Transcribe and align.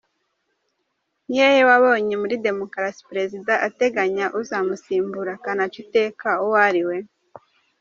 Ni 1.27 1.37
hehe 1.41 1.61
wabonye 1.69 2.13
muri 2.21 2.35
demokarasi, 2.47 3.01
Perezida 3.09 3.53
ateganya 3.67 4.25
uzamusimbura 4.39 5.31
akanaca 5.37 5.77
iteka 5.85 6.27
uwo 6.43 6.57
ari 6.67 6.83
we?. 6.87 6.97